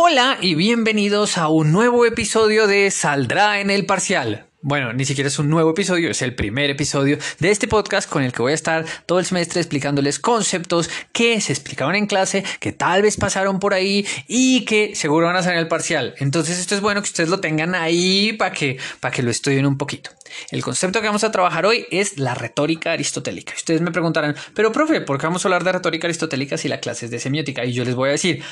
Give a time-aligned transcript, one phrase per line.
[0.00, 4.46] Hola y bienvenidos a un nuevo episodio de Saldrá en el Parcial.
[4.60, 8.22] Bueno, ni siquiera es un nuevo episodio, es el primer episodio de este podcast con
[8.22, 12.44] el que voy a estar todo el semestre explicándoles conceptos que se explicaban en clase,
[12.60, 16.14] que tal vez pasaron por ahí y que seguro van a salir en el parcial.
[16.18, 19.66] Entonces esto es bueno que ustedes lo tengan ahí para que, para que lo estudien
[19.66, 20.10] un poquito.
[20.50, 23.54] El concepto que vamos a trabajar hoy es la retórica aristotélica.
[23.56, 26.80] Ustedes me preguntarán, pero profe, ¿por qué vamos a hablar de retórica aristotélica si la
[26.80, 27.64] clase es de semiótica?
[27.64, 28.42] Y yo les voy a decir,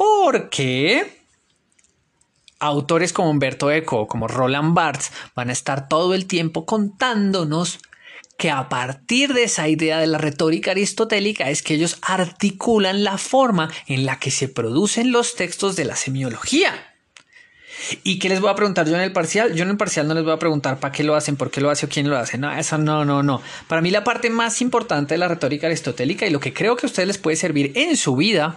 [0.00, 1.20] porque
[2.58, 7.80] autores como Humberto Eco como Roland Barthes van a estar todo el tiempo contándonos
[8.38, 13.18] que a partir de esa idea de la retórica aristotélica es que ellos articulan la
[13.18, 16.72] forma en la que se producen los textos de la semiología.
[18.02, 19.54] ¿Y qué les voy a preguntar yo en el parcial?
[19.54, 21.60] Yo en el parcial no les voy a preguntar para qué lo hacen, por qué
[21.60, 22.38] lo hace o quién lo hace.
[22.38, 23.42] No, eso no, no, no.
[23.68, 26.86] Para mí la parte más importante de la retórica aristotélica y lo que creo que
[26.86, 28.56] a ustedes les puede servir en su vida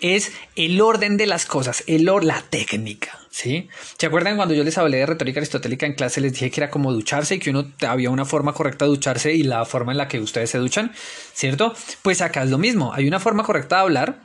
[0.00, 3.18] es el orden de las cosas, el or la técnica.
[3.30, 3.68] ¿Sí?
[3.98, 6.22] ¿Se acuerdan cuando yo les hablé de retórica aristotélica en clase?
[6.22, 9.34] Les dije que era como ducharse y que uno había una forma correcta de ducharse
[9.34, 10.92] y la forma en la que ustedes se duchan,
[11.34, 11.74] ¿cierto?
[12.00, 12.94] Pues acá es lo mismo.
[12.94, 14.20] Hay una forma correcta de hablar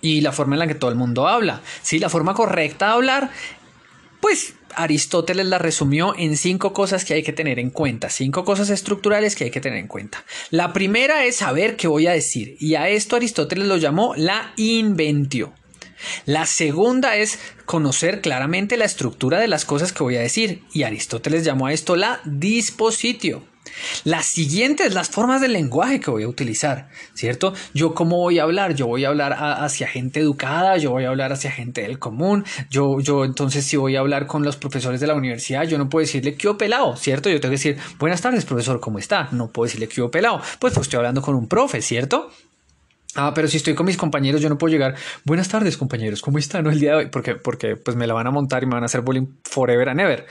[0.00, 1.60] y la forma en la que todo el mundo habla.
[1.82, 3.30] Sí, la forma correcta de hablar,
[4.20, 8.70] pues Aristóteles la resumió en cinco cosas que hay que tener en cuenta, cinco cosas
[8.70, 10.24] estructurales que hay que tener en cuenta.
[10.50, 14.52] La primera es saber qué voy a decir y a esto Aristóteles lo llamó la
[14.56, 15.52] inventio.
[16.26, 20.82] La segunda es conocer claramente la estructura de las cosas que voy a decir y
[20.82, 23.42] Aristóteles llamó a esto la dispositio.
[24.04, 27.52] La siguiente es las formas del lenguaje que voy a utilizar, ¿cierto?
[27.74, 31.08] Yo cómo voy a hablar, yo voy a hablar hacia gente educada, yo voy a
[31.08, 35.00] hablar hacia gente del común, yo, yo entonces si voy a hablar con los profesores
[35.00, 37.28] de la universidad, yo no puedo decirle que pelado, ¿cierto?
[37.28, 39.28] Yo tengo que decir, buenas tardes, profesor, ¿cómo está?
[39.32, 42.30] No puedo decirle que pelado, pues, pues estoy hablando con un profe, ¿cierto?
[43.14, 44.94] Ah, pero si estoy con mis compañeros, yo no puedo llegar.
[45.24, 47.06] Buenas tardes, compañeros, ¿cómo están el día de hoy?
[47.06, 49.88] Porque, porque pues me la van a montar y me van a hacer bullying forever
[49.88, 50.26] and ever.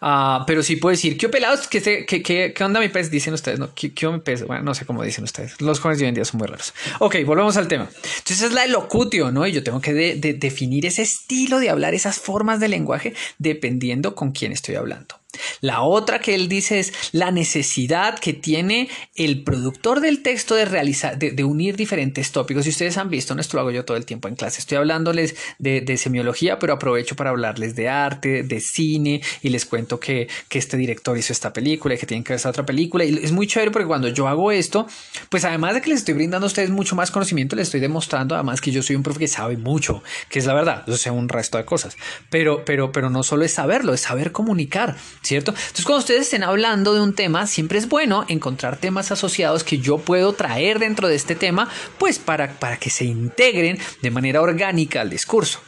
[0.00, 1.66] Ah, pero sí puedo decir, ¿qué pelados?
[1.68, 2.22] ¿Qué, qué,
[2.54, 3.10] qué, onda mi pez?
[3.10, 3.74] Dicen ustedes, ¿no?
[3.74, 4.46] ¿Qué, qué mi pez?
[4.46, 5.60] Bueno, no sé cómo dicen ustedes.
[5.60, 6.72] Los jóvenes de hoy en día son muy raros.
[6.98, 7.88] Ok, volvemos al tema.
[7.94, 9.46] Entonces es la elocutio, ¿no?
[9.46, 14.32] Y yo tengo que definir ese estilo de hablar, esas formas de lenguaje, dependiendo con
[14.32, 15.16] quién estoy hablando.
[15.60, 20.64] La otra que él dice es la necesidad que tiene el productor del texto de
[20.64, 22.64] realizar, de, unir diferentes tópicos.
[22.64, 24.60] Si ustedes han visto, no esto lo hago yo todo el tiempo en clase.
[24.60, 30.00] Estoy hablándoles de, semiología, pero aprovecho para hablarles de arte, de cine y les cuento
[30.00, 30.28] que,
[30.58, 33.04] este director hizo esta película y que tienen que ver esta otra película.
[33.04, 34.88] Y es muy chévere porque cuando yo hago esto,
[35.28, 38.34] pues además de que les estoy brindando a ustedes mucho más conocimiento, les estoy demostrando
[38.34, 40.82] además que yo soy un profe que sabe mucho, que es la verdad.
[40.88, 41.96] Yo sé un resto de cosas,
[42.28, 44.96] pero, pero, pero no solo es saberlo, es saber comunicar.
[45.22, 45.52] ¿Cierto?
[45.52, 49.78] Entonces, cuando ustedes estén hablando de un tema, siempre es bueno encontrar temas asociados que
[49.78, 51.68] yo puedo traer dentro de este tema,
[51.98, 55.60] pues para, para que se integren de manera orgánica al discurso.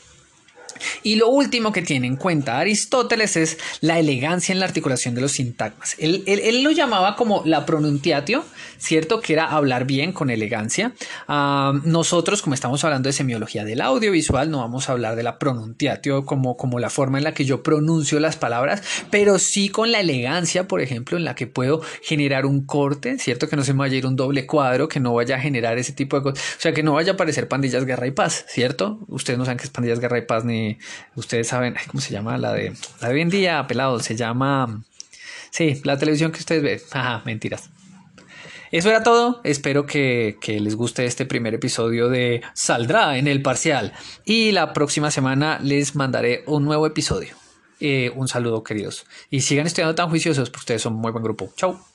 [1.02, 5.20] Y lo último que tiene en cuenta Aristóteles es la elegancia en la articulación de
[5.20, 5.96] los sintagmas.
[5.98, 8.44] Él, lo llamaba como la pronunciatio,
[8.78, 9.20] ¿cierto?
[9.20, 10.92] Que era hablar bien con elegancia.
[11.28, 15.38] Ah, nosotros, como estamos hablando de semiología del audiovisual, no vamos a hablar de la
[15.38, 19.92] pronunciatio como, como la forma en la que yo pronuncio las palabras, pero sí con
[19.92, 23.48] la elegancia, por ejemplo, en la que puedo generar un corte, ¿cierto?
[23.48, 25.78] Que no se me vaya a ir un doble cuadro, que no vaya a generar
[25.78, 26.44] ese tipo de cosas.
[26.58, 29.00] O sea, que no vaya a aparecer pandillas guerra y paz, ¿cierto?
[29.08, 30.69] Ustedes no saben qué es pandillas guerra y paz ni
[31.14, 32.38] ustedes saben, ¿cómo se llama?
[32.38, 34.82] La de, la de hoy en día, pelado, se llama,
[35.50, 37.70] sí, la televisión que ustedes ven, ajá, mentiras.
[38.70, 39.40] Eso era todo.
[39.42, 43.92] Espero que, les guste este primer episodio de Saldrá en el parcial.
[44.24, 47.34] Y la próxima semana les mandaré un nuevo episodio.
[47.80, 49.06] Eh, un saludo, queridos.
[49.28, 51.52] Y sigan estudiando tan juiciosos, porque ustedes son muy buen grupo.
[51.56, 51.89] Chao.